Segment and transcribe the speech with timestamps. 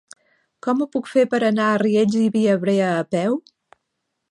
[0.67, 3.39] Com ho puc fer per anar a Riells i Viabrea a peu?